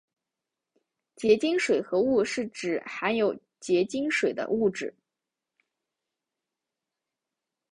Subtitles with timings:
[1.15, 4.91] 结晶水合物是指含有结晶水的物质。